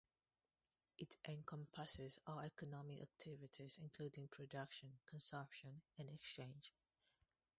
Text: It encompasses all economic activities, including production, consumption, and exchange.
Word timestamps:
It 0.97 1.15
encompasses 1.25 2.17
all 2.25 2.39
economic 2.39 3.03
activities, 3.03 3.77
including 3.79 4.29
production, 4.29 4.93
consumption, 5.05 5.83
and 5.99 6.09
exchange. 6.09 6.73